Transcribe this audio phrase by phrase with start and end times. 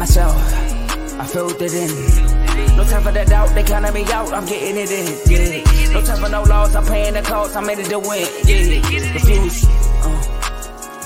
[0.00, 1.20] inside myself.
[1.20, 2.76] I filled it in.
[2.76, 5.06] No time for the doubt, they counting me out, I'm getting it in.
[5.30, 5.92] Yeah.
[5.92, 8.28] No time for no loss, I'm paying the cost, I'm in it to win.
[8.44, 9.14] Yeah, it.
[9.14, 9.64] Refuse.
[9.64, 10.42] Uh.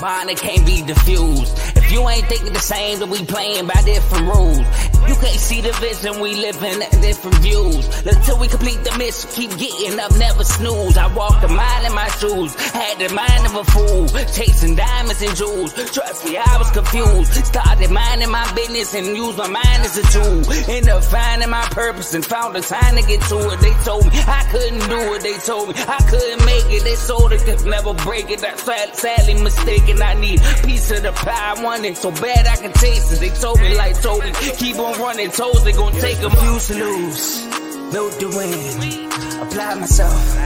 [0.01, 1.57] Mine, it can't be diffused.
[1.77, 4.65] If you ain't thinking the same, then we playing by different rules.
[5.07, 7.87] You can't see the vision, we living in different views.
[8.05, 10.97] Until we complete the mission, keep getting up, never snooze.
[10.97, 15.21] I walk a mile in my shoes, had the mind of a fool, chasing diamonds
[15.21, 15.73] and jewels.
[15.91, 17.33] Trust me, I was confused.
[17.45, 20.41] Started minding my business and used my mind as a tool.
[20.69, 23.59] Ended up finding my purpose and found the time to get to it.
[23.59, 26.83] They told me I couldn't do it, they told me I couldn't make it.
[26.83, 28.39] They sold it, could never break it.
[28.39, 30.01] That's sad, sadly mistaken.
[30.01, 33.19] I need piece of the pie, I want it so bad I can taste it.
[33.19, 36.31] They told me like told me, keep on running toes, they gon' take them.
[36.31, 37.45] Used to lose,
[37.91, 38.91] built to win.
[39.41, 40.37] Apply myself,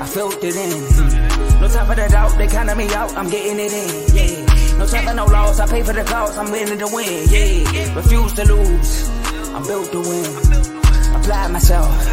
[0.00, 1.60] I felt it in.
[1.60, 4.16] No time for the doubt, they counting me out, I'm getting it in.
[4.16, 4.78] Yeah.
[4.78, 7.28] No time for no loss, I pay for the cost, I'm winning to win.
[7.28, 7.94] Yeah.
[7.94, 9.08] Refuse to lose,
[9.54, 10.24] I'm built to win.
[11.16, 12.08] Apply myself,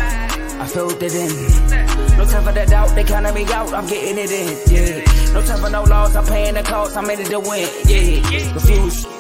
[0.60, 2.18] I felt it in.
[2.18, 4.58] No time for the doubt, they counting me out, I'm getting it in.
[4.74, 5.34] Yeah.
[5.34, 7.68] No time for no loss, I'm paying the cost, I'm in it to win.
[7.86, 8.54] Yeah.
[8.54, 9.19] Refuse.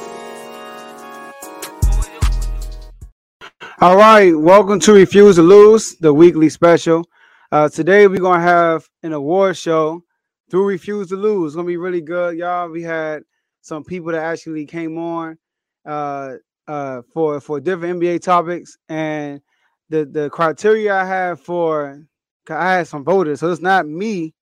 [3.81, 7.05] All right, welcome to Refuse to Lose, the weekly special.
[7.49, 10.03] Uh, today we're gonna have an award show
[10.51, 11.51] through Refuse to Lose.
[11.51, 12.67] It's gonna be really good, y'all.
[12.67, 13.23] We had
[13.61, 15.37] some people that actually came on
[15.85, 16.33] uh,
[16.67, 19.39] uh, for for different NBA topics, and
[19.87, 22.03] the the criteria I have for
[22.49, 24.33] I had some voters, so it's not me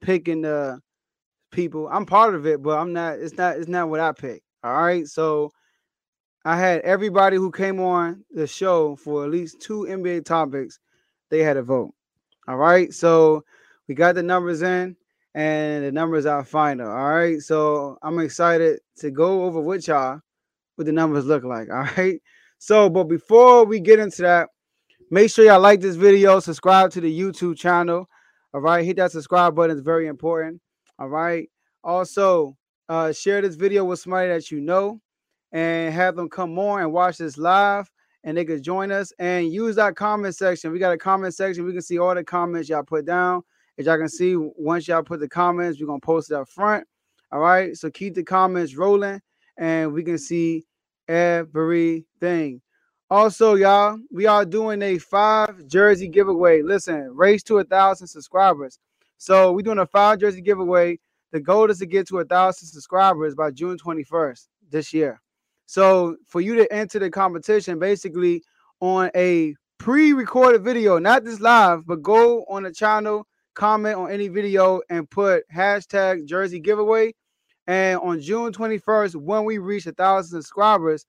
[0.00, 0.80] picking the
[1.52, 1.88] people.
[1.92, 3.20] I'm part of it, but I'm not.
[3.20, 3.56] It's not.
[3.56, 4.42] It's not what I pick.
[4.64, 5.52] All right, so
[6.44, 10.78] I had everybody who came on the show for at least two NBA topics,
[11.30, 11.94] they had a vote.
[12.46, 12.92] All right.
[12.92, 13.44] So
[13.88, 14.94] we got the numbers in
[15.34, 16.88] and the numbers are final.
[16.88, 17.40] All right.
[17.40, 20.20] So I'm excited to go over with y'all
[20.76, 21.68] what the numbers look like.
[21.72, 22.20] All right.
[22.58, 24.48] So, but before we get into that,
[25.10, 28.06] make sure y'all like this video, subscribe to the YouTube channel.
[28.52, 28.84] All right.
[28.84, 29.76] Hit that subscribe button.
[29.76, 30.60] It's very important.
[30.98, 31.48] All right.
[31.82, 32.56] Also,
[32.90, 35.00] uh, share this video with somebody that you know
[35.54, 37.88] and have them come on and watch this live
[38.24, 40.72] and they could join us and use that comment section.
[40.72, 41.64] We got a comment section.
[41.64, 43.42] We can see all the comments y'all put down.
[43.78, 46.86] As y'all can see, once y'all put the comments, we're gonna post it up front.
[47.30, 47.76] All right.
[47.76, 49.20] So keep the comments rolling
[49.56, 50.64] and we can see
[51.06, 52.60] everything.
[53.08, 56.62] Also, y'all, we are doing a five jersey giveaway.
[56.62, 58.78] Listen, race to a thousand subscribers.
[59.18, 60.98] So we're doing a five jersey giveaway.
[61.30, 65.20] The goal is to get to a thousand subscribers by June 21st this year.
[65.66, 68.42] So for you to enter the competition, basically
[68.80, 74.28] on a pre-recorded video, not this live, but go on the channel, comment on any
[74.28, 77.14] video, and put hashtag Jersey giveaway.
[77.66, 81.06] And on June 21st, when we reach a thousand subscribers,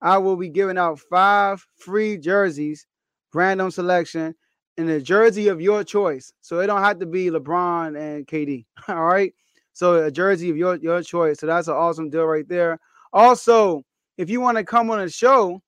[0.00, 2.86] I will be giving out five free jerseys,
[3.34, 4.34] random selection,
[4.76, 6.32] in a jersey of your choice.
[6.40, 8.64] So it don't have to be LeBron and KD.
[8.88, 9.34] All right.
[9.72, 11.40] So a jersey of your, your choice.
[11.40, 12.78] So that's an awesome deal right there.
[13.12, 13.82] Also,
[14.18, 15.62] if you want to come on a show,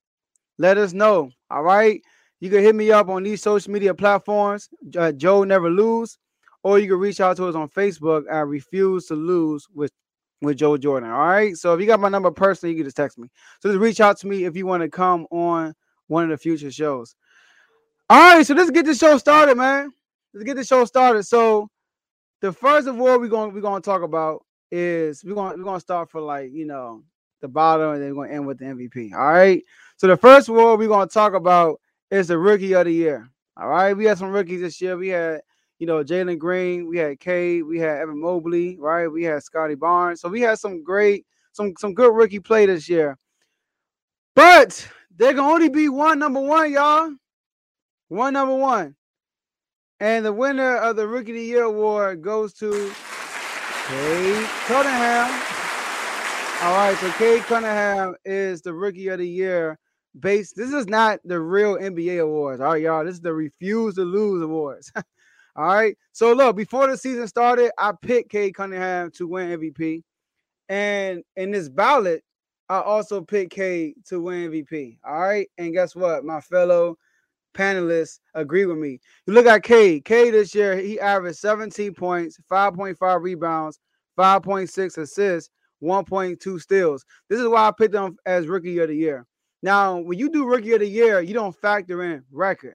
[0.59, 1.31] let us know.
[1.51, 2.03] All right.
[2.41, 4.69] You can hit me up on these social media platforms,
[4.99, 6.19] uh, Joe Never Lose,
[6.63, 9.93] or you can reach out to us on Facebook at Refuse to Lose with,
[10.43, 11.11] with Joe Jordan.
[11.11, 11.57] All right.
[11.57, 13.29] So if you got my number personally, you can just text me.
[13.61, 15.75] So just reach out to me if you want to come on
[16.09, 17.15] one of the future shows.
[18.09, 18.45] All right.
[18.45, 19.93] So let's get the show started, man.
[20.35, 21.25] Let's get the show started.
[21.25, 21.69] So
[22.41, 25.65] the first of all we're going we're going to talk about is we're going we're
[25.65, 27.03] going to start for like you know
[27.41, 29.13] the bottom, and then we're going to end with the MVP.
[29.13, 29.63] All right.
[29.97, 33.31] So the first award we're going to talk about is the rookie of the year.
[33.57, 33.95] All right.
[33.95, 34.97] We had some rookies this year.
[34.97, 35.41] We had,
[35.79, 39.09] you know, Jalen Green, we had Cade, we had Evan Mobley, right?
[39.09, 40.21] We had Scottie Barnes.
[40.21, 43.19] So we had some great, some some good rookie play this year.
[44.35, 47.11] But there can only be one number one, y'all.
[48.09, 48.97] One number one.
[50.01, 52.71] And the winner of the Rookie of the Year award goes to
[53.87, 55.60] Cade Cunningham.
[56.63, 59.79] All right, so Cade Cunningham is the rookie of the year.
[60.21, 62.61] Based, this is not the real NBA awards.
[62.61, 63.03] All right, y'all.
[63.03, 64.93] This is the refuse to lose awards.
[65.57, 65.97] all right.
[66.13, 70.03] So look, before the season started, I picked Cade Cunningham to win MVP.
[70.69, 72.23] And in this ballot,
[72.69, 74.99] I also picked Cade to win MVP.
[75.03, 75.49] All right.
[75.57, 76.27] And guess what?
[76.27, 76.99] My fellow
[77.55, 79.01] panelists agree with me.
[79.27, 80.05] You look at Cade.
[80.05, 83.79] Cade this year, he averaged 17 points, 5.5 rebounds,
[84.19, 85.51] 5.6 assists,
[85.83, 87.05] 1.2 steals.
[87.29, 89.27] This is why I picked them as rookie of the year.
[89.63, 92.75] Now, when you do rookie of the year, you don't factor in record.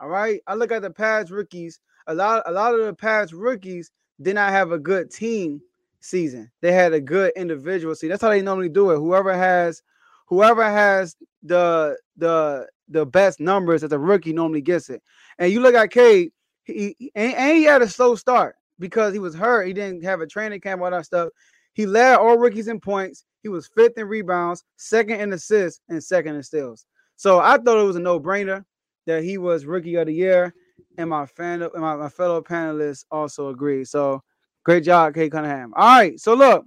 [0.00, 0.40] All right.
[0.46, 1.80] I look at the past rookies.
[2.06, 3.90] A lot, a lot of the past rookies
[4.20, 5.60] did not have a good team
[6.00, 6.50] season.
[6.60, 8.10] They had a good individual season.
[8.10, 8.96] That's how they normally do it.
[8.96, 9.82] Whoever has
[10.26, 15.02] whoever has the the the best numbers that the rookie normally gets it.
[15.38, 16.32] And you look at Cade,
[16.64, 19.66] he, he and, and he had a slow start because he was hurt.
[19.66, 21.30] He didn't have a training camp, all that stuff.
[21.78, 23.24] He led all rookies in points.
[23.44, 26.84] He was fifth in rebounds, second in assists, and second in steals.
[27.14, 28.64] So I thought it was a no-brainer
[29.06, 30.52] that he was rookie of the year.
[30.96, 33.86] And my fan and my, my fellow panelists also agreed.
[33.86, 34.24] So
[34.64, 35.72] great job, Cade Cunningham.
[35.76, 36.18] All right.
[36.18, 36.66] So look,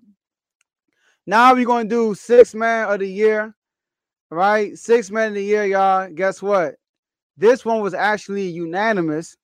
[1.27, 3.53] now we're gonna do six man of the year.
[4.29, 4.77] Right?
[4.77, 6.09] Six man of the year, y'all.
[6.09, 6.75] Guess what?
[7.35, 9.35] This one was actually unanimous.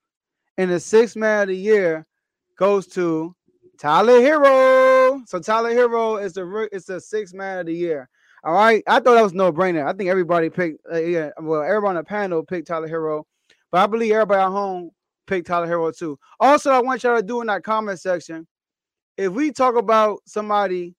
[0.58, 2.08] And the six man of the year
[2.56, 3.36] goes to
[3.78, 4.22] Tyler
[5.26, 8.10] So Tyler Herro is the it's the six man of the year.
[8.44, 9.86] All right, I thought that was no brainer.
[9.86, 13.24] I think everybody picked, uh, yeah, well, everybody on the panel picked Tyler Herro,
[13.72, 14.92] but I believe everybody at home
[15.26, 16.20] picked Tyler Herro too.
[16.40, 18.48] Also, I want y'all to do in that comment section
[19.18, 20.96] if we talk about somebody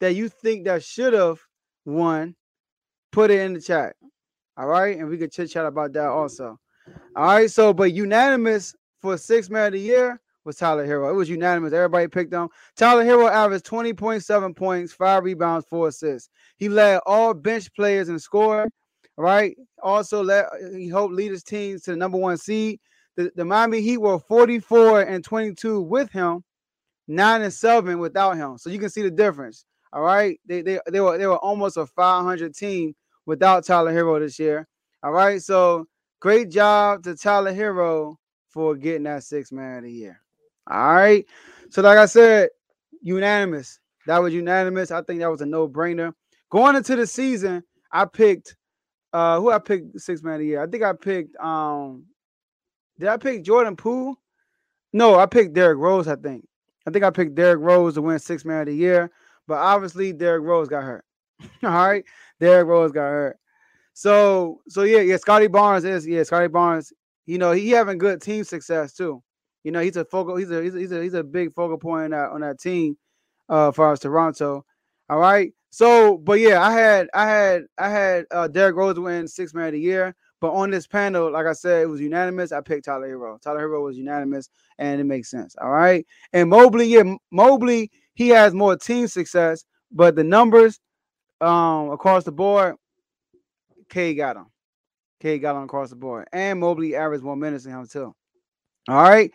[0.00, 1.40] that you think that should have
[1.84, 2.36] won,
[3.10, 3.96] put it in the chat.
[4.56, 6.58] All right, and we could chit chat about that also.
[7.16, 11.10] All right, so but unanimous for six man of the year was Tyler Herro.
[11.10, 11.72] It was unanimous.
[11.72, 12.48] Everybody picked him.
[12.76, 16.30] Tyler Herro averaged 20.7 points, five rebounds, four assists.
[16.56, 18.70] He led all bench players in scoring.
[19.16, 19.56] Right.
[19.82, 22.80] Also, let he helped lead his team to the number one seed.
[23.16, 26.42] The, the Miami Heat were 44 and 22 with him,
[27.06, 28.56] nine and seven without him.
[28.56, 29.66] So you can see the difference.
[29.92, 30.40] All right.
[30.46, 32.94] They they, they were they were almost a 500 team
[33.26, 34.66] without Tyler Herro this year.
[35.02, 35.42] All right.
[35.42, 35.86] So
[36.20, 38.16] great job to Tyler Herro
[38.48, 40.21] for getting that six man of the year.
[40.72, 41.26] All right.
[41.68, 42.48] So, like I said,
[43.02, 43.78] unanimous.
[44.06, 44.90] That was unanimous.
[44.90, 46.14] I think that was a no-brainer.
[46.50, 48.56] Going into the season, I picked
[49.12, 50.62] uh who I picked six man of the year.
[50.62, 52.04] I think I picked um
[52.98, 54.16] did I pick Jordan Poole?
[54.94, 56.46] No, I picked Derrick Rose, I think.
[56.86, 59.10] I think I picked Derrick Rose to win six man of the year,
[59.46, 61.04] but obviously Derrick Rose got hurt.
[61.62, 62.04] All right.
[62.40, 63.38] Derrick Rose got hurt.
[63.92, 66.92] So so yeah, yeah, Scottie Barnes is yeah, Scottie Barnes,
[67.26, 69.22] you know, he having good team success too.
[69.64, 70.36] You know, he's a focal.
[70.36, 72.96] He's a he's a he's a, big focal point on that on that team,
[73.48, 74.64] uh, for us Toronto.
[75.08, 75.52] All right.
[75.70, 79.68] So, but yeah, I had I had I had uh, Derrick Rose win six man
[79.68, 80.14] of the year.
[80.40, 82.50] But on this panel, like I said, it was unanimous.
[82.50, 83.40] I picked Tyler Herro.
[83.40, 85.54] Tyler Herro was unanimous, and it makes sense.
[85.62, 86.04] All right.
[86.32, 90.80] And Mobley, yeah, Mobley, he has more team success, but the numbers
[91.40, 92.74] um across the board,
[93.88, 94.46] K got him.
[95.20, 96.26] K got him across the board.
[96.32, 98.12] And Mobley averaged more minutes than him too.
[98.88, 99.32] All right.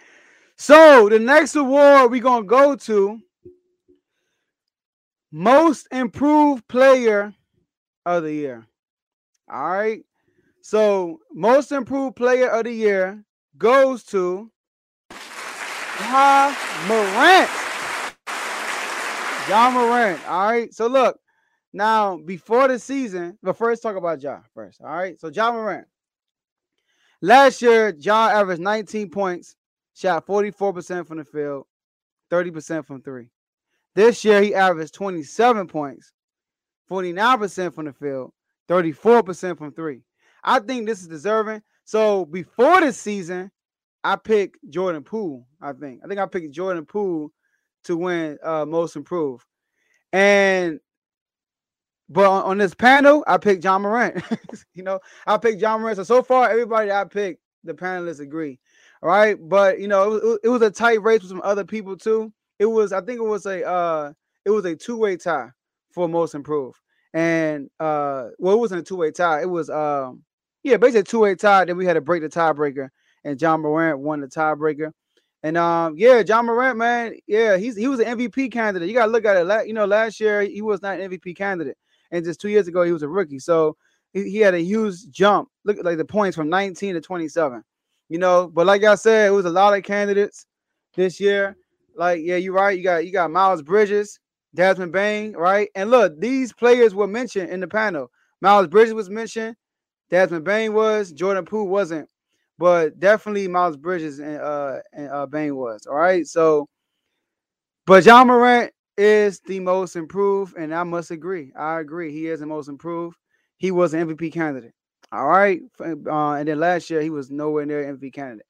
[0.57, 3.19] So the next award we're gonna go to
[5.31, 7.33] most improved player
[8.05, 8.65] of the year.
[9.51, 10.03] All right.
[10.61, 13.23] So most improved player of the year
[13.57, 14.51] goes to
[16.01, 16.53] Ja
[16.87, 17.49] Morant.
[19.47, 20.27] Ja Morant.
[20.27, 20.73] All right.
[20.73, 21.19] So look,
[21.71, 24.81] now before the season, but first talk about Ja first.
[24.81, 25.17] All right.
[25.19, 25.87] So Ja Morant.
[27.21, 29.55] Last year, Ja averaged 19 points,
[29.95, 31.65] shot 44% from the field,
[32.31, 33.29] 30% from three.
[33.95, 36.11] This year, he averaged 27 points,
[36.89, 38.31] 49% from the field,
[38.69, 40.01] 34% from three.
[40.43, 41.63] I think this is deserving.
[41.83, 43.51] So before the season,
[44.03, 45.47] I picked Jordan Poole.
[45.61, 46.01] I think.
[46.03, 47.31] I think I picked Jordan Poole
[47.85, 49.45] to win uh, most improved.
[50.13, 50.79] And
[52.09, 54.23] but on, on, this panel, I picked Ja Morant.
[54.73, 55.97] you know, I picked Ja Morant.
[55.97, 58.59] So so far, everybody I picked, the panelists agree.
[59.03, 61.65] All right, but you know, it, was, it was a tight race with some other
[61.65, 62.33] people too.
[62.59, 64.13] It was, I think, it was a, uh,
[64.45, 65.49] it was a two way tie
[65.91, 66.79] for most improved,
[67.13, 69.41] and uh, well, it wasn't a two way tie.
[69.41, 70.23] It was, um,
[70.63, 71.65] yeah, basically a two way tie.
[71.65, 72.89] Then we had to break the tiebreaker,
[73.23, 74.91] and Ja Morant won the tiebreaker.
[75.43, 78.89] And um, yeah, Ja Morant, man, yeah, he's he was an MVP candidate.
[78.89, 79.67] You gotta look at it.
[79.67, 81.77] You know, last year he was not an MVP candidate,
[82.11, 83.39] and just two years ago he was a rookie.
[83.39, 83.75] So
[84.13, 85.49] he, he had a huge jump.
[85.65, 87.63] Look like the points from 19 to 27
[88.09, 88.47] you know.
[88.47, 90.45] But like I said, it was a lot of candidates
[90.95, 91.55] this year.
[91.95, 92.77] Like, yeah, you're right.
[92.77, 94.19] You got you got Miles Bridges,
[94.53, 95.69] Desmond Bane, right?
[95.75, 98.11] And look, these players were mentioned in the panel.
[98.41, 99.55] Miles Bridges was mentioned,
[100.09, 102.07] Desmond Bane was, Jordan Poole wasn't,
[102.59, 105.85] but definitely Miles Bridges and uh and uh Bane was.
[105.87, 106.67] All right, so.
[107.85, 111.51] But Ja Morant is the most improved, and I must agree.
[111.55, 112.11] I agree.
[112.11, 113.17] He is the most improved.
[113.57, 114.73] He was an MVP candidate.
[115.11, 115.61] All right.
[115.79, 118.45] Uh, and then last year he was nowhere near MVP candidate.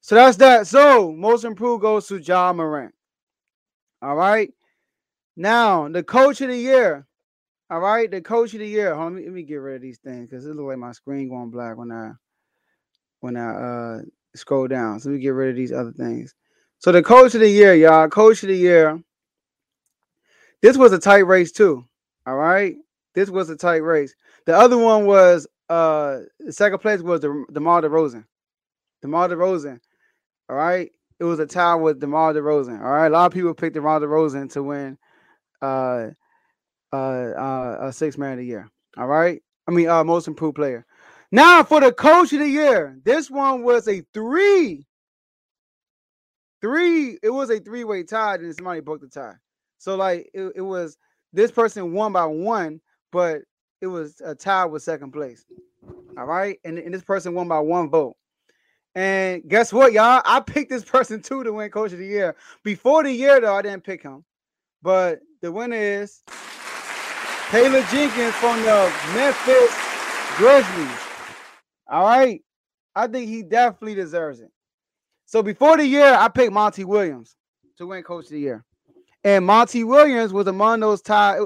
[0.00, 0.66] So that's that.
[0.66, 2.94] So most improved goes to Ja Morant.
[4.02, 4.52] All right.
[5.36, 7.06] Now the coach of the year.
[7.70, 8.96] All right, the coach of the year.
[8.96, 10.78] Hold on, let me, let me get rid of these things because it looks like
[10.78, 12.10] my screen going black when I
[13.20, 13.98] when I uh
[14.34, 14.98] scroll down.
[14.98, 16.34] So let me get rid of these other things.
[16.78, 18.08] So the coach of the year, y'all.
[18.08, 19.00] Coach of the year.
[20.62, 21.84] This was a tight race too.
[22.26, 22.76] All right.
[23.14, 24.14] This was a tight race.
[24.46, 28.24] The other one was uh second place was the DeMar DeRozan.
[29.02, 29.80] DeMar DeRozan.
[30.48, 30.90] All right.
[31.18, 32.80] It was a tie with DeMar DeRozan.
[32.80, 33.06] All right.
[33.06, 34.98] A lot of people picked DeMar DeRozan to win
[35.62, 36.08] uh
[36.92, 38.68] uh uh a six man of the year.
[38.96, 39.40] All right.
[39.66, 40.84] I mean uh most improved player.
[41.32, 42.98] Now for the coach of the year.
[43.04, 44.86] This one was a three.
[46.60, 49.32] Three, it was a three-way tie, and somebody broke the tie.
[49.80, 50.98] So like it, it was
[51.32, 53.40] this person won by one, but
[53.80, 55.44] it was a tie with second place.
[56.18, 56.58] All right.
[56.64, 58.16] And, and this person won by one vote.
[58.94, 60.20] And guess what, y'all?
[60.24, 62.36] I picked this person too to win coach of the year.
[62.62, 64.22] Before the year, though, I didn't pick him.
[64.82, 66.22] But the winner is
[67.50, 69.74] Taylor Jenkins from the Memphis
[70.36, 70.98] Grizzlies.
[71.88, 72.42] All right.
[72.94, 74.50] I think he definitely deserves it.
[75.24, 77.34] So before the year, I picked Monty Williams
[77.78, 78.64] to win coach of the year.
[79.24, 81.40] And Monty Williams was among those tied.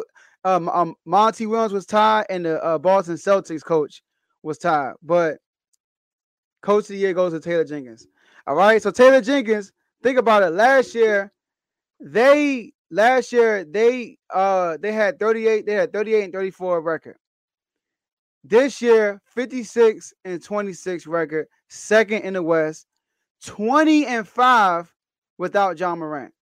[0.45, 4.03] Um, um, Monty Williams was tied, and the uh, Boston Celtics coach
[4.43, 4.95] was tied.
[5.03, 5.39] But
[6.63, 8.07] coach of the year goes to Taylor Jenkins.
[8.47, 8.83] All right.
[8.83, 10.51] So Taylor Jenkins, think about it.
[10.51, 11.33] Last year,
[12.01, 17.17] they last year they uh they had 38, they had 38 and 34 record.
[18.47, 22.87] This year, 56 and 26 record, second in the West,
[23.47, 24.93] 20 and 5
[25.39, 26.34] without Ja Morant.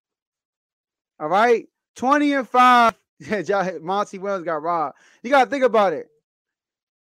[1.23, 1.69] All right.
[1.95, 2.95] 20 and 5.
[3.81, 4.97] Monty Williams got robbed.
[5.23, 6.09] You got to think about it.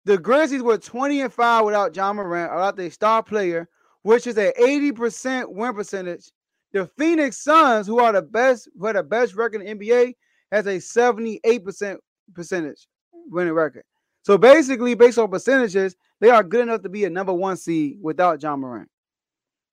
[0.04, 3.70] The Grizzlies were 20 and 5 without Ja Morant, without their star player,
[4.02, 6.30] which is an 80% win percentage.
[6.74, 10.16] The Phoenix Suns, who are the best, who had the best record in NBA,
[10.52, 11.98] has a 78%
[12.34, 12.88] percentage
[13.30, 13.84] winning record.
[14.24, 17.98] So basically, based on percentages, they are good enough to be a number one seed
[18.02, 18.90] without Ja Morant.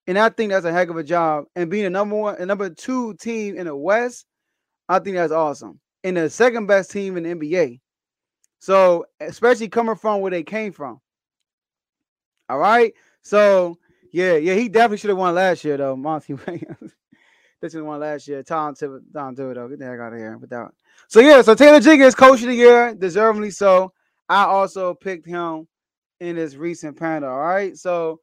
[0.07, 1.45] And I think that's a heck of a job.
[1.57, 4.25] And being a number one, a number two team in the West,
[4.88, 5.80] I think that's awesome.
[6.04, 7.80] And the second best team in the NBA.
[8.61, 11.00] So, especially coming from where they came from.
[12.49, 12.92] All right.
[13.23, 13.78] So,
[14.12, 15.97] yeah, yeah, he definitely should have won last year, though.
[15.97, 16.92] Monty Williams.
[17.61, 18.42] this is one last year.
[18.42, 20.75] Tom Thibodeau, Tom Thibodeau, get the heck out of here without.
[21.09, 23.92] So yeah, so Taylor Jenkins, coach of the year, deservedly so.
[24.28, 25.66] I also picked him
[26.21, 27.30] in this recent panel.
[27.30, 28.21] All right, so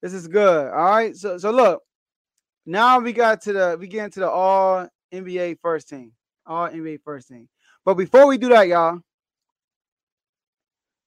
[0.00, 0.68] this is good.
[0.68, 1.82] All right, so so look,
[2.64, 6.12] now we got to the we get into the All NBA first team,
[6.46, 7.48] All NBA first team.
[7.84, 9.00] But before we do that, y'all,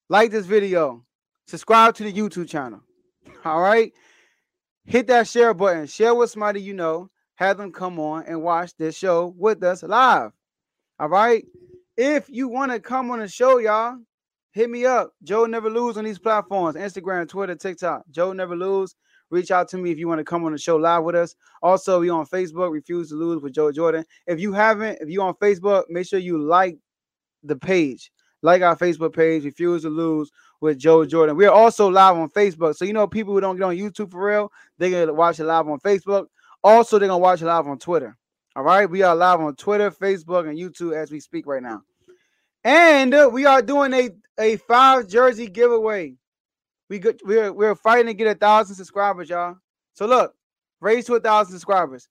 [0.10, 1.04] like this video,
[1.48, 2.82] subscribe to the YouTube channel.
[3.46, 3.94] All right,
[4.86, 8.76] hit that share button, share with somebody you know, have them come on and watch
[8.78, 10.32] this show with us live.
[11.00, 11.46] All right.
[11.98, 13.98] If you want to come on the show, y'all,
[14.52, 15.14] hit me up.
[15.24, 18.04] Joe Never Lose on these platforms Instagram, Twitter, TikTok.
[18.12, 18.96] Joe Never Lose.
[19.32, 21.36] Reach out to me if you want to come on the show live with us.
[21.62, 24.06] Also, we on Facebook, Refuse to Lose with Joe Jordan.
[24.28, 26.78] If you haven't, if you on Facebook, make sure you like
[27.44, 28.12] the page.
[28.42, 31.36] Like our Facebook page, Refuse to Lose with Joe Jordan.
[31.36, 32.76] We are also live on Facebook.
[32.76, 35.46] So, you know, people who don't get on YouTube for real, they're to watch it
[35.46, 36.28] live on Facebook.
[36.64, 38.18] Also, they're to watch it live on Twitter.
[38.56, 38.90] All right.
[38.90, 41.82] We are live on Twitter, Facebook, and YouTube as we speak right now.
[42.64, 46.16] And we are doing a, a five jersey giveaway.
[46.90, 49.56] We good, we're we're fighting to get a thousand subscribers, y'all.
[49.94, 50.34] So look,
[50.82, 52.08] raise to a thousand subscribers.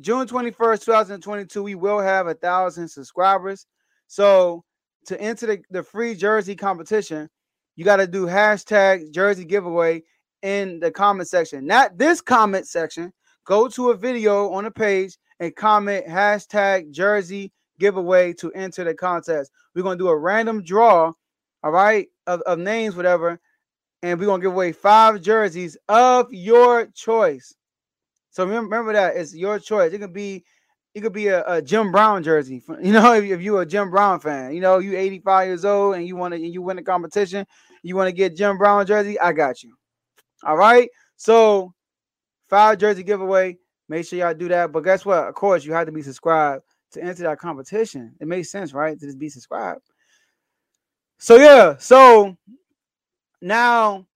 [0.00, 3.66] June 21st, 2022, we will have a thousand subscribers.
[4.08, 4.64] So
[5.06, 7.30] to enter the, the free jersey competition,
[7.76, 10.02] you got to do hashtag jersey giveaway
[10.42, 11.66] in the comment section.
[11.66, 13.12] Not this comment section.
[13.46, 18.94] Go to a video on the page and comment hashtag jersey giveaway to enter the
[18.94, 19.50] contest.
[19.74, 21.12] We're gonna do a random draw,
[21.62, 23.40] all right, of, of names, whatever,
[24.04, 27.54] and we're gonna give away five jerseys of your choice.
[28.28, 29.94] So remember, that it's your choice.
[29.94, 30.44] It could be
[30.94, 32.62] it could be a, a Jim Brown jersey.
[32.82, 35.96] You know, if, if, you're a Jim Brown fan, you know, you 85 years old
[35.96, 37.46] and you want to and you win the competition,
[37.82, 39.74] you want to get Jim Brown jersey, I got you.
[40.42, 40.90] All right.
[41.16, 41.72] So
[42.50, 43.56] five jersey giveaway.
[43.88, 44.70] Make sure y'all do that.
[44.70, 45.28] But guess what?
[45.28, 48.14] Of course, you have to be subscribed to enter that competition.
[48.20, 49.00] It makes sense, right?
[49.00, 49.80] To just be subscribed.
[51.18, 52.36] So yeah, so
[53.44, 54.06] now,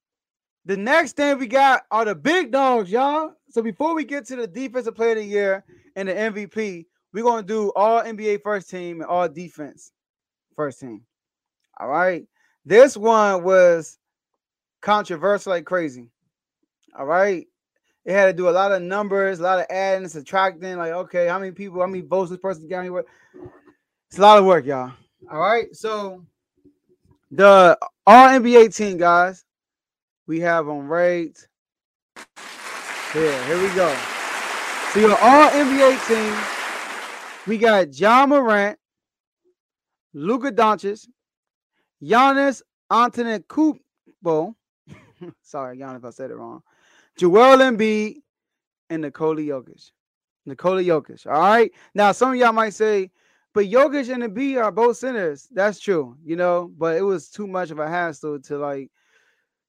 [0.65, 3.35] the next thing we got are the big dogs, y'all.
[3.51, 5.65] So before we get to the defensive player of the year
[5.97, 9.93] and the MVP, we're gonna do all NBA first team and all defense
[10.57, 11.03] first team.
[11.79, 12.27] All right.
[12.65, 13.99] This one was
[14.81, 16.09] controversial like crazy.
[16.99, 17.47] All right.
[18.07, 20.79] It had to do a lot of numbers, a lot of adding, subtracting.
[20.79, 22.87] Like, okay, how many people, how many votes this person got?
[24.09, 24.93] It's a lot of work, y'all.
[25.31, 25.77] All right.
[25.77, 26.25] So
[27.31, 27.79] the
[28.09, 29.45] all NBA team, guys,
[30.27, 31.37] we have them right
[33.13, 33.45] here.
[33.45, 33.95] Here we go.
[34.95, 36.35] So your all NBA team,
[37.47, 38.79] we got Ja Morant,
[40.15, 41.07] Luka Doncic,
[42.03, 44.55] Giannis Antetokounmpo.
[45.43, 46.63] Sorry, y'all, if I said it wrong.
[47.19, 48.23] Joel Embiid
[48.89, 49.91] and Nikola Jokic.
[50.47, 51.27] Nikola Jokic.
[51.27, 51.71] All right.
[51.95, 53.11] Now, some of y'all might say,
[53.55, 55.49] but Jokic and the B are both centers.
[55.51, 58.91] That's true, you know, but it was too much of a hassle to like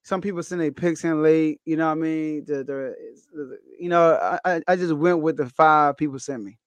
[0.04, 1.62] some people send their picks in late.
[1.66, 2.46] You know what I mean?
[2.46, 2.96] The, the,
[3.34, 6.58] the you know, I, I just went with the five people sent me.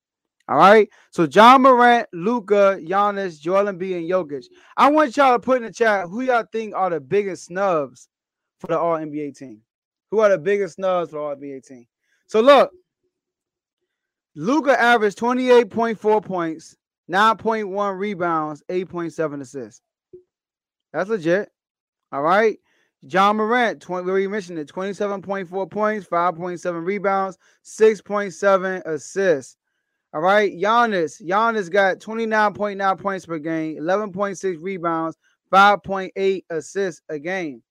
[0.49, 0.89] All right.
[1.11, 4.45] So Ja Morant, Luka, Giannis, Joel Embiid, and Jokic.
[4.77, 8.09] I want y'all to put in the chat who y'all think are the biggest snubs
[8.59, 9.61] for the All NBA team.
[10.11, 11.87] Who are the biggest snubs for the All NBA team?
[12.27, 12.71] So look,
[14.35, 16.77] Luka averaged 28.4 points,
[17.11, 19.83] 9.1 rebounds, 8.7 assists.
[20.93, 21.51] That's legit.
[22.13, 22.59] All right.
[23.03, 29.57] Ja Morant, 20, we already mentioned it, 27.4 points, 5.7 rebounds, 6.7 assists.
[30.15, 30.53] All right.
[30.53, 31.21] Giannis.
[31.21, 35.17] Giannis got 29.9 points per game, 11.6 rebounds,
[35.53, 37.63] 5.8 assists a game.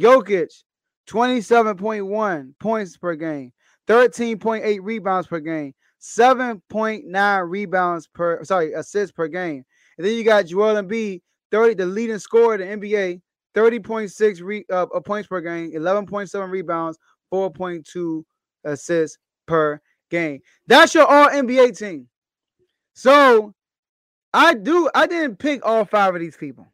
[0.00, 0.64] Jokic,
[1.06, 3.52] 27.1 points per game,
[3.86, 5.72] 13.8 rebounds per game,
[6.04, 9.64] 7.9 rebounds per sorry, assists per game.
[9.96, 13.22] And then you got Joel Embiid, 30, the leading scorer in the NBA,
[13.54, 16.98] 30.6 re, uh, uh, points per game, 11.7 rebounds,
[17.32, 18.22] 4.2
[18.64, 20.40] assists per game.
[20.66, 22.08] That's your all NBA team.
[22.92, 23.54] So
[24.34, 26.66] I do I didn't pick all five of these people.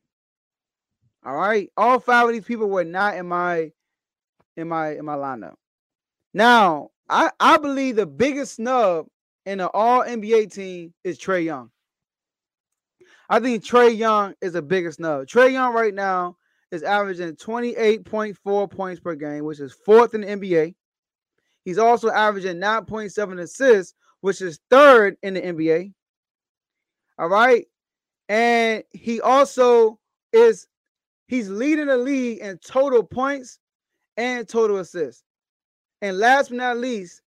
[1.25, 1.71] All right.
[1.77, 3.71] All five of these people were not in my
[4.57, 5.55] in my in my lineup.
[6.35, 9.07] Now, I, I believe the biggest snub
[9.47, 11.71] in an all NBA team is Trae Young.
[13.29, 15.27] I think Trae Young is the biggest snub.
[15.27, 16.37] Trae Young right now
[16.71, 20.75] is averaging 28.4 points per game, which is fourth in the NBA.
[21.65, 25.93] He's also averaging 9.7 assists, which is third in the NBA.
[27.19, 27.67] All right.
[28.29, 29.99] And he also
[30.33, 30.67] is
[31.27, 33.59] he's leading the league in total points
[34.17, 35.25] and total assists.
[36.03, 37.23] And last but not least,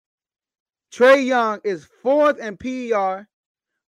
[0.94, 3.28] Trae Young is fourth in PER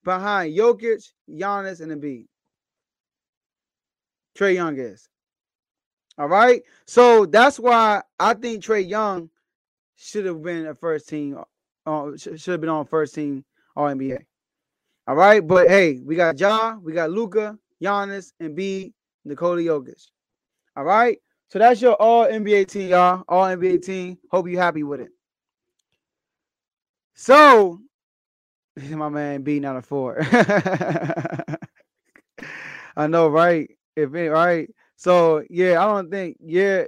[0.05, 2.27] behind Jokic, Giannis, and Embiid.
[4.39, 5.09] Trae Young is.
[6.17, 6.63] All right.
[6.87, 9.29] So that's why I think Trae Young
[9.97, 11.39] should have been a first team,
[11.85, 13.45] uh, should have been on first team
[13.77, 14.25] All NBA.
[15.07, 15.47] All right.
[15.47, 18.95] But hey, we got Ja, we got Luka, Giannis, and B,
[19.27, 20.09] Nikola Jokic.
[20.75, 21.19] All right.
[21.49, 23.25] So that's your all NBA team, y'all.
[23.29, 24.17] All NBA team.
[24.31, 25.11] Hope you happy with it.
[27.15, 27.81] So,
[28.91, 30.19] my man beating out of four.
[32.97, 33.71] I know, right?
[33.97, 34.69] If it, right.
[34.97, 36.85] So yeah, I don't think yeah,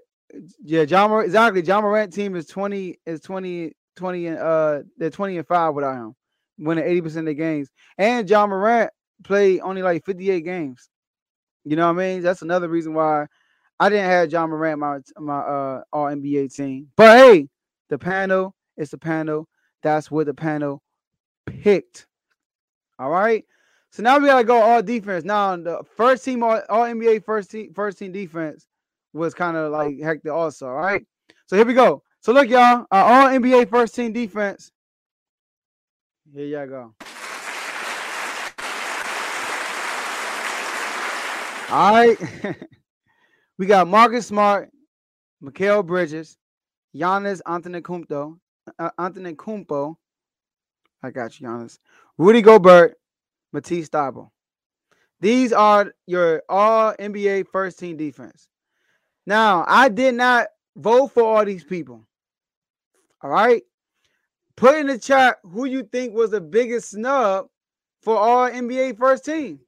[0.65, 0.83] yeah.
[0.83, 1.63] Ja Morant, exactly.
[1.63, 5.97] Ja Morant team is twenty is 20, 20 and uh they're twenty and five without
[5.97, 6.15] him,
[6.59, 7.69] winning eighty percent of the games.
[7.99, 8.91] And Ja Morant
[9.25, 10.89] played only like fifty eight games.
[11.65, 12.23] You know what I mean?
[12.23, 13.27] That's another reason why
[13.81, 16.89] I didn't have Ja Morant my my uh all NBA team.
[16.97, 17.49] But hey,
[17.89, 19.49] the panel it's the panel.
[19.87, 20.83] That's what the panel
[21.47, 22.09] picked.
[22.99, 23.45] All right.
[23.93, 25.25] So now we gotta go all defense.
[25.25, 28.67] Now the first team all, all NBA first team first team defense
[29.13, 30.67] was kind of like hectic also.
[30.67, 31.07] All right.
[31.47, 32.03] So here we go.
[32.21, 34.73] So look, y'all, our all NBA first team defense.
[36.35, 36.95] Here y'all go.
[41.71, 42.19] All right.
[43.57, 44.69] we got Marcus Smart,
[45.41, 46.37] Mikal Bridges,
[46.93, 48.37] Giannis Antetokounmpo,
[48.79, 49.97] uh, Antetokounmpo.
[51.03, 51.79] I got you, Giannis.
[52.19, 52.97] Rudy Gobert,
[53.53, 54.31] Matisse Thybulle.
[55.21, 58.49] These are your all NBA first team defense.
[59.27, 62.07] Now, I did not vote for all these people.
[63.23, 63.63] All right.
[64.57, 67.47] Put in the chat who you think was the biggest snub
[68.03, 69.61] for all NBA first team.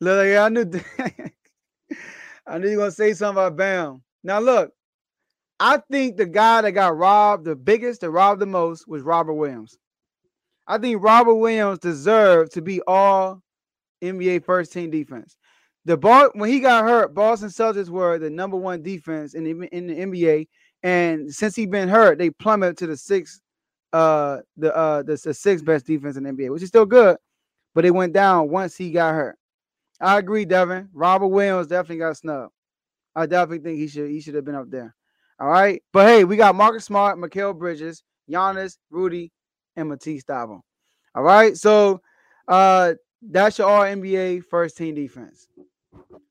[0.00, 0.70] Look, I knew
[2.46, 4.02] I knew you were gonna say something about Bam.
[4.22, 4.72] Now look,
[5.58, 9.34] I think the guy that got robbed the biggest, that robbed the most, was Robert
[9.34, 9.76] Williams.
[10.66, 13.42] I think Robert Williams deserved to be all
[14.02, 15.36] NBA first team defense.
[15.84, 15.96] The
[16.34, 19.94] when he got hurt, Boston Celtics were the number one defense in the, in the
[19.94, 20.48] NBA,
[20.82, 23.40] and since he been hurt, they plummeted to the sixth,
[23.92, 27.16] uh, the uh, the, the sixth best defense in the NBA, which is still good,
[27.72, 29.38] but it went down once he got hurt.
[30.00, 30.88] I agree, Devin.
[30.92, 32.52] Robert Williams definitely got snubbed.
[33.14, 34.94] I definitely think he should he should have been up there.
[35.38, 39.32] All right, but hey, we got Marcus Smart, Mikal Bridges, Giannis, Rudy,
[39.76, 40.62] and Matisse Thybulle.
[41.14, 42.00] All right, so
[42.48, 45.48] uh, that's your All NBA first team defense.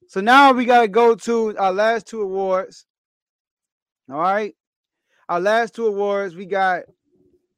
[0.08, 2.86] So now we got to go to our last two awards.
[4.10, 4.56] All right.
[5.28, 6.84] Our last two awards, we got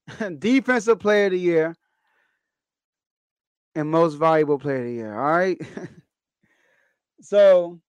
[0.40, 1.76] Defensive Player of the Year
[3.76, 5.14] and Most Valuable Player of the Year.
[5.14, 5.62] All right.
[7.22, 7.80] so,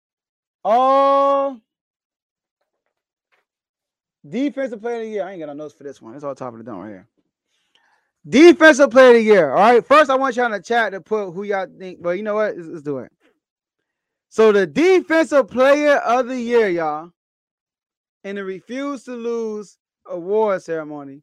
[0.63, 1.59] all
[4.27, 5.23] Defensive player of the year.
[5.25, 6.15] I ain't got no notes for this one.
[6.15, 7.07] It's all top of the dome right here.
[8.27, 9.51] Defensive player of the year.
[9.51, 9.85] All right.
[9.85, 12.01] First, I want y'all in the chat to put who y'all think.
[12.01, 12.57] But you know what?
[12.57, 13.11] Let's, let's do it.
[14.29, 17.11] So the defensive player of the year, y'all,
[18.23, 21.21] in the refuse to lose award ceremony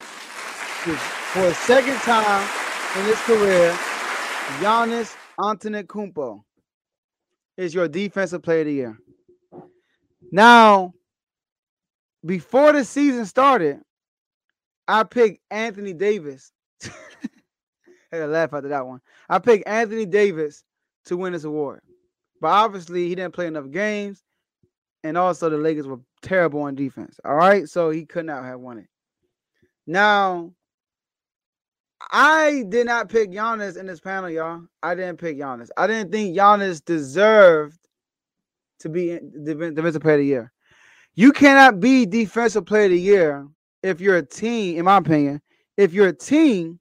[0.00, 2.48] for a second time
[2.96, 3.72] in his career,
[4.60, 6.42] Giannis Antetokounmpo
[7.56, 8.98] is your defensive player of the year.
[10.30, 10.94] Now,
[12.28, 13.80] before the season started,
[14.86, 16.52] I picked Anthony Davis.
[16.84, 16.90] I
[18.12, 19.00] had to laugh after that one.
[19.30, 20.62] I picked Anthony Davis
[21.06, 21.80] to win this award.
[22.40, 24.22] But obviously, he didn't play enough games.
[25.02, 27.18] And also, the Lakers were terrible on defense.
[27.24, 27.66] All right.
[27.66, 28.88] So he could not have won it.
[29.86, 30.52] Now,
[32.12, 34.62] I did not pick Giannis in this panel, y'all.
[34.82, 35.70] I didn't pick Giannis.
[35.78, 37.78] I didn't think Giannis deserved
[38.80, 40.52] to be defensive player of the year.
[41.18, 43.44] You cannot be defensive player of the year
[43.82, 45.42] if you're a team, in my opinion,
[45.76, 46.78] if your team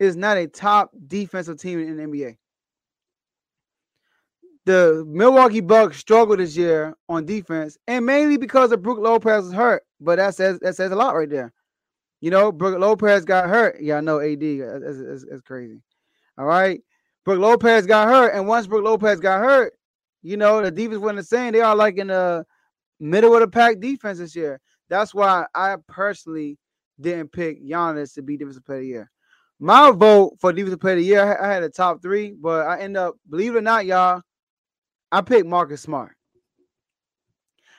[0.00, 2.38] is not a top defensive team in the NBA.
[4.66, 9.52] The Milwaukee Bucks struggled this year on defense, and mainly because of Brook Lopez was
[9.52, 9.84] hurt.
[10.00, 11.52] But that says that says a lot right there.
[12.20, 13.76] You know, Brook Lopez got hurt.
[13.80, 14.40] Yeah, I know AD.
[14.40, 15.80] That's, crazy.
[16.36, 16.80] All right.
[17.24, 18.34] Brook Lopez got hurt.
[18.34, 19.74] And once Brook Lopez got hurt,
[20.20, 21.52] you know, the defense wasn't the same.
[21.52, 22.44] They are like in the
[23.02, 24.60] middle of the pack defense this year.
[24.88, 26.58] That's why I personally
[27.00, 29.10] didn't pick Giannis to be defensive player of the year.
[29.58, 32.80] My vote for defensive player of the year, I had a top three, but I
[32.80, 34.22] end up, believe it or not, y'all,
[35.10, 36.16] I picked Marcus Smart.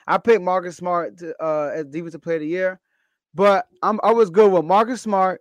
[0.06, 2.80] I picked Marcus Smart to, uh, as defensive player of the year.
[3.34, 5.40] But I'm I was good with Marcus Smart,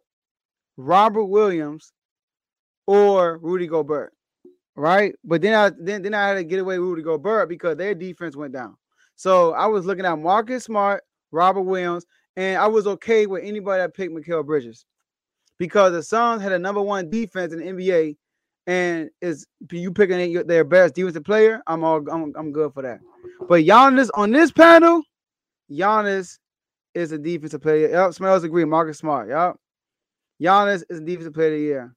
[0.78, 1.94] Robert Williams,
[2.88, 4.14] or Rudy Gobert.
[4.76, 5.14] Right.
[5.24, 7.94] But then I then, then I had to get away with Rudy Gobert because their
[7.94, 8.76] defense went down.
[9.16, 13.82] So I was looking at Marcus Smart, Robert Williams, and I was okay with anybody
[13.82, 14.86] that picked Mikal Bridges
[15.58, 18.18] because the Suns had a number one defense in the NBA,
[18.68, 21.62] and is you picking their best defensive player.
[21.68, 23.00] I'm all I'm, I'm good for that.
[23.48, 25.04] But Giannis on this panel,
[25.72, 26.40] Giannis
[26.94, 27.90] is a defensive player.
[27.90, 28.66] Yep, smells agree.
[28.66, 29.30] Marcus Smart.
[29.30, 29.56] Yep.
[30.42, 31.96] Giannis is a defensive player of the year.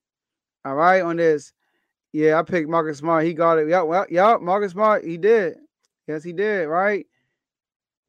[0.64, 1.52] All right, on this.
[2.12, 3.24] Yeah, I picked Marcus Smart.
[3.24, 3.68] He got it.
[3.68, 5.04] Yep, well, yep, Marcus Smart.
[5.04, 5.56] He did.
[6.06, 6.66] Yes, he did.
[6.66, 7.06] Right.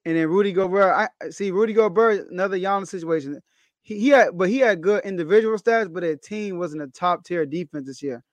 [0.05, 1.10] And then Rudy Gobert.
[1.21, 3.41] I see Rudy Gobert, another Giannis situation.
[3.81, 7.25] He, he had, but he had good individual stats, but their team wasn't a top
[7.25, 8.23] tier defense this year.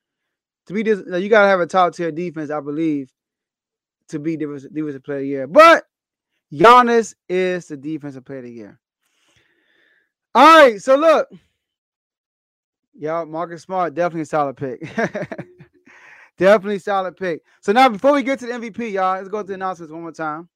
[0.67, 3.11] To be this, you gotta have a top tier defense, I believe,
[4.09, 5.47] to be defensive, defensive player of the year.
[5.47, 5.85] But
[6.51, 8.79] Giannis is the defensive player of the year.
[10.33, 11.29] All right, so look,
[12.93, 14.81] y'all, Marcus Smart definitely a solid pick.
[16.37, 17.41] definitely solid pick.
[17.61, 20.01] So now, before we get to the MVP, y'all, let's go to the announcements one
[20.01, 20.49] more time.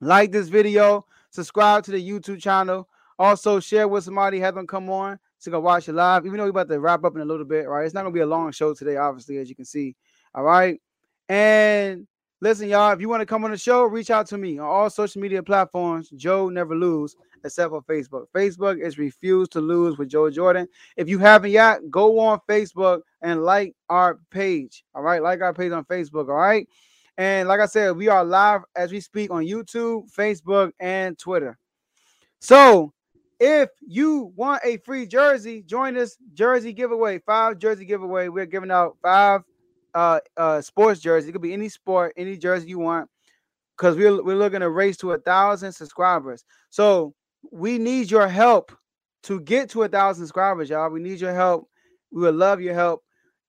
[0.00, 2.88] Like this video, subscribe to the YouTube channel.
[3.18, 6.26] Also, share with somebody, have them come on to go watch it live.
[6.26, 7.84] Even though we're about to wrap up in a little bit, right?
[7.84, 9.94] It's not gonna be a long show today, obviously, as you can see.
[10.34, 10.80] All right.
[11.28, 12.06] And
[12.42, 14.66] Listen, y'all, if you want to come on the show, reach out to me on
[14.66, 16.10] all social media platforms.
[16.16, 18.24] Joe never lose, except for Facebook.
[18.34, 20.66] Facebook is Refuse to Lose with Joe Jordan.
[20.96, 24.84] If you haven't yet, go on Facebook and like our page.
[24.92, 26.28] All right, like our page on Facebook.
[26.28, 26.68] All right.
[27.16, 31.56] And like I said, we are live as we speak on YouTube, Facebook, and Twitter.
[32.40, 32.92] So
[33.38, 37.20] if you want a free jersey, join us jersey giveaway.
[37.20, 38.26] Five jersey giveaway.
[38.26, 39.42] We're giving out five
[39.94, 41.28] uh, uh, sports jersey.
[41.28, 43.08] It could be any sport, any jersey you want,
[43.76, 46.44] because we're we're looking to race to a thousand subscribers.
[46.70, 47.14] So
[47.50, 48.72] we need your help
[49.24, 50.90] to get to a thousand subscribers, y'all.
[50.90, 51.68] We need your help.
[52.10, 53.02] We would love your help.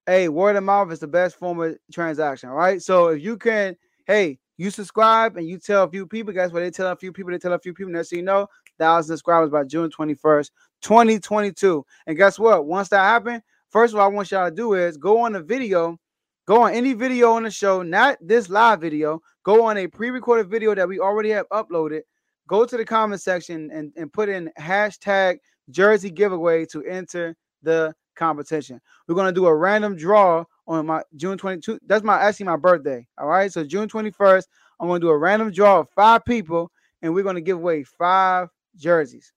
[0.06, 2.82] Hey, word of mouth is the best form of transaction, right?
[2.82, 3.76] So if you can,
[4.06, 6.60] hey, you subscribe and you tell a few people, guess what?
[6.60, 9.16] They tell a few people, they tell a few people, next thing you know, thousand
[9.16, 10.52] subscribers by June 21st,
[10.82, 11.86] 2022.
[12.08, 12.66] And guess what?
[12.66, 15.42] Once that happens, first of all, I want y'all to do is go on the
[15.42, 15.98] video
[16.46, 19.22] Go on any video on the show, not this live video.
[19.44, 22.02] Go on a pre-recorded video that we already have uploaded.
[22.48, 25.38] Go to the comment section and, and put in hashtag
[25.70, 28.82] jersey giveaway to enter the competition.
[29.08, 31.80] We're gonna do a random draw on my June 22.
[31.86, 33.08] That's my actually my birthday.
[33.18, 33.52] All right.
[33.52, 34.44] So June 21st,
[34.80, 38.50] I'm gonna do a random draw of five people, and we're gonna give away five
[38.76, 39.32] jerseys.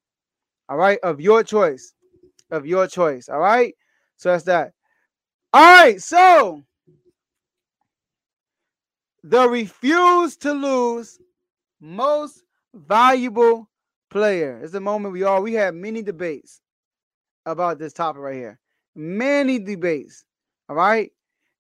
[0.68, 1.94] All right, of your choice.
[2.50, 3.28] Of your choice.
[3.28, 3.74] All right.
[4.16, 4.72] So that's that.
[5.52, 6.64] All right, so
[9.28, 11.18] the refuse to lose
[11.80, 13.68] most valuable
[14.08, 14.60] player.
[14.62, 16.60] It's a moment we all we had many debates
[17.44, 18.60] about this topic right here.
[18.94, 20.24] Many debates.
[20.68, 21.10] All right.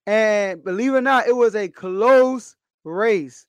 [0.06, 3.46] And believe it or not, it was a close race.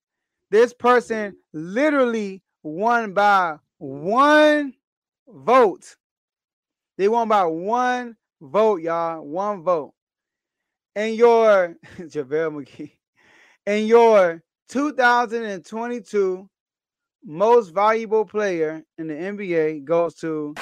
[0.49, 4.73] This person literally won by one
[5.27, 5.95] vote.
[6.97, 9.21] They won by one vote, y'all.
[9.21, 9.93] One vote.
[10.95, 12.91] And your JaVale McGee,
[13.67, 16.49] and your 2022
[17.25, 20.56] most valuable player in the NBA goes to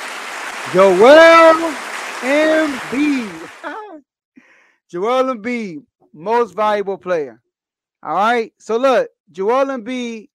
[0.73, 1.53] Joel
[2.21, 3.49] Embiid.
[4.89, 7.39] Joel Embiid, most valuable player.
[8.01, 8.51] All right.
[8.57, 10.29] So look, Joel Embiid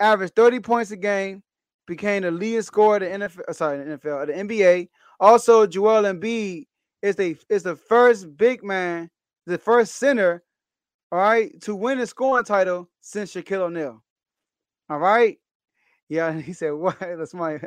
[0.00, 1.40] averaged 30 points a game,
[1.86, 4.88] became the leading scorer of the NFL, uh, sorry, the NFL, the NBA.
[5.20, 6.66] Also, Joel Embiid
[7.00, 9.08] is the is the first big man,
[9.46, 10.42] the first center,
[11.12, 14.02] all right, to win the scoring title since Shaquille O'Neal.
[14.88, 15.38] All right.
[16.08, 16.98] Yeah, he said, what?
[17.00, 17.60] That's my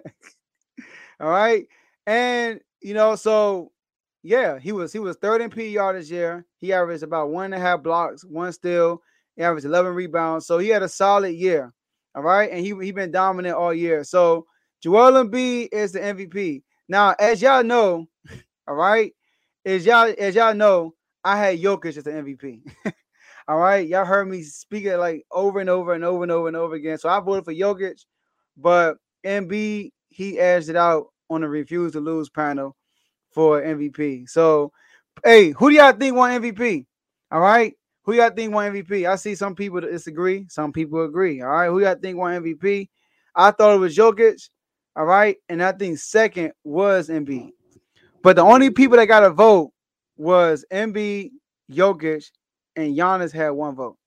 [1.20, 1.66] all right.
[2.06, 3.72] And you know, so
[4.24, 6.46] yeah, he was he was third in PER this year.
[6.60, 9.02] He averaged about one and a half blocks, one steal.
[9.36, 10.46] He averaged 11 rebounds.
[10.46, 11.74] So he had a solid year.
[12.16, 12.52] All right.
[12.52, 14.04] And he he been dominant all year.
[14.04, 14.46] So
[14.82, 16.64] Joel Embiid is the MVP.
[16.90, 18.08] Now, as y'all know,
[18.68, 19.14] all right,
[19.66, 22.62] as y'all as y'all know, I had Jokic as the MVP.
[23.48, 23.88] All right.
[23.88, 26.76] Y'all heard me speak it like over and over and over and over and over
[26.76, 26.98] again.
[26.98, 28.06] So I voted for Jokic,
[28.58, 32.76] but Embiid, he edged it out on the refuse to lose panel
[33.32, 34.30] for MVP.
[34.30, 34.72] So,
[35.24, 36.86] hey, who do y'all think won MVP?
[37.32, 37.74] All right.
[38.04, 39.10] Who y'all think won MVP?
[39.10, 40.46] I see some people disagree.
[40.50, 41.42] Some people agree.
[41.42, 41.70] All right.
[41.70, 42.90] Who y'all think won MVP?
[43.36, 44.50] I thought it was Jokic.
[44.96, 45.38] All right.
[45.50, 47.52] And I think second was Embiid.
[48.22, 49.72] But the only people that got a vote
[50.16, 51.32] was Embiid,
[51.72, 52.30] Jokic,
[52.76, 53.98] and Giannis had one vote.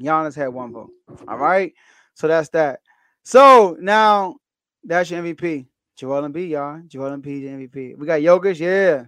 [0.00, 0.90] Giannis had one vote.
[1.26, 1.72] All right.
[2.14, 2.80] So that's that.
[3.22, 4.36] So now
[4.84, 5.66] that's your MVP.
[5.96, 6.82] Joel Embiid, y'all.
[6.86, 7.96] Joel Embiid, MVP.
[7.96, 8.58] We got Jokic.
[8.60, 9.06] Yeah.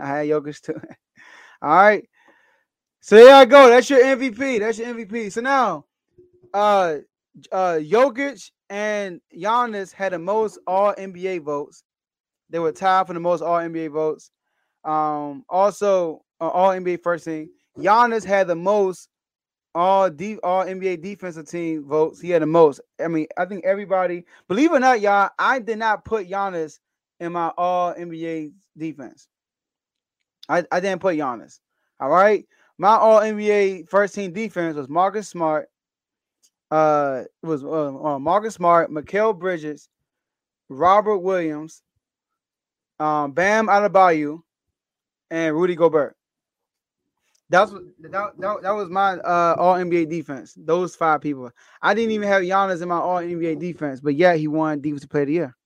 [0.00, 0.74] I had Jokic too.
[1.62, 2.08] All right.
[3.00, 3.68] So there I go.
[3.68, 4.60] That's your MVP.
[4.60, 5.32] That's your MVP.
[5.32, 5.84] So now,
[6.52, 6.96] uh,
[7.52, 11.82] uh, Jokic and Giannis had the most All NBA votes.
[12.48, 14.30] They were tied for the most All NBA votes.
[14.84, 17.50] Um, also uh, All NBA first team.
[17.80, 19.08] Giannis had the most
[19.74, 22.20] All D All NBA defensive team votes.
[22.20, 22.80] He had the most.
[23.02, 24.24] I mean, I think everybody.
[24.48, 26.78] Believe it or not, y'all, I did not put Giannis
[27.20, 29.28] in my All NBA defense.
[30.48, 31.60] I, I didn't put Giannis.
[32.00, 32.46] All right.
[32.78, 35.68] My All NBA first team defense was Marcus Smart.
[36.70, 39.88] Uh, it was uh, uh, Marcus Smart, Mikal Bridges,
[40.68, 41.82] Robert Williams,
[43.00, 44.40] um, Bam Adebayo,
[45.30, 46.16] and Rudy Gobert.
[47.50, 50.54] That's that, that, that was my uh, All NBA defense.
[50.56, 51.50] Those five people.
[51.82, 55.10] I didn't even have Giannis in my All NBA defense, but yeah, he won Defensive
[55.10, 55.56] Player of the Year.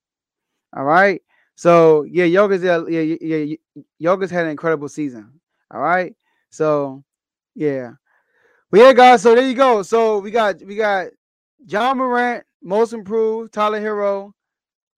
[0.74, 1.20] All right.
[1.56, 3.56] So yeah, Yoga's yeah, yeah, yeah,
[3.98, 5.40] Yoga's had an incredible season.
[5.70, 6.14] All right.
[6.50, 7.04] So,
[7.54, 7.92] yeah.
[8.70, 9.82] But yeah, guys, so there you go.
[9.82, 11.08] So we got we got
[11.66, 14.32] Ja Morant, most improved, Tyler Herro,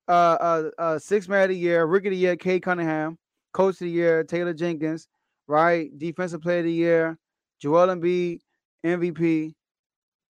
[0.07, 3.19] uh uh, uh six man of the year, rookie of the year, Cade Cunningham,
[3.53, 5.09] coach of the year, Taylor Jenkins,
[5.47, 5.97] right?
[5.97, 7.19] Defensive player of the year,
[7.61, 8.41] Joel Embiid,
[8.85, 9.55] MVP.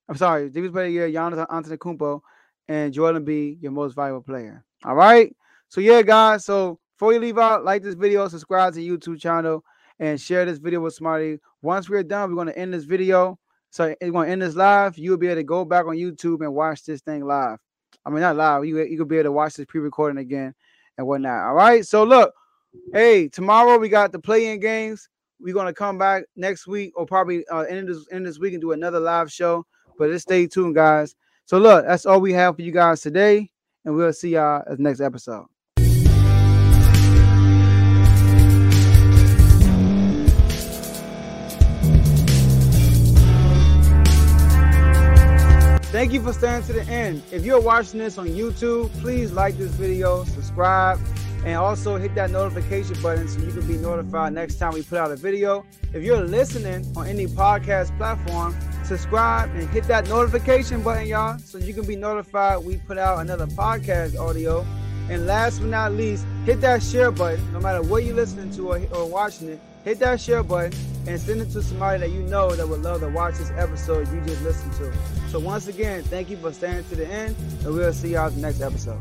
[0.09, 2.21] I'm sorry, defensive player of the year, Giannis Antetokounmpo,
[2.69, 4.65] and Joel Embiid, your most valuable player.
[4.85, 5.35] All right.
[5.69, 6.45] So yeah, guys.
[6.45, 9.65] So before you leave out, like this video, subscribe to YouTube channel
[9.99, 11.39] and share this video with somebody.
[11.63, 13.39] Once we're done, we're going to end this video.
[13.71, 14.97] So going to end this live.
[14.97, 17.59] You'll be able to go back on YouTube and watch this thing live.
[18.05, 18.65] I mean, not live.
[18.65, 20.55] You, you could be able to watch this pre-recording again
[20.97, 21.47] and whatnot.
[21.47, 21.85] All right.
[21.85, 22.33] So look,
[22.93, 25.09] hey, tomorrow we got the play-in games.
[25.41, 28.61] We're gonna come back next week or probably uh, end this end this week and
[28.61, 29.67] do another live show.
[29.99, 31.15] But just stay tuned, guys.
[31.45, 33.51] So look, that's all we have for you guys today,
[33.85, 35.47] and we'll see y'all at the next episode.
[45.97, 47.23] Thank you for staying to the end.
[47.33, 51.01] If you're watching this on YouTube, please like this video, subscribe,
[51.47, 54.99] and also hit that notification button so you can be notified next time we put
[54.99, 55.65] out a video.
[55.95, 58.55] If you're listening on any podcast platform,
[58.85, 63.21] subscribe and hit that notification button, y'all, so you can be notified we put out
[63.21, 64.67] another podcast audio.
[65.09, 68.73] And last but not least, hit that share button, no matter what you're listening to
[68.73, 72.21] or, or watching it hit that share button and send it to somebody that you
[72.23, 74.93] know that would love to watch this episode you just listened to.
[75.29, 78.41] So once again, thank you for staying to the end, and we'll see y'all the
[78.41, 78.99] next episode.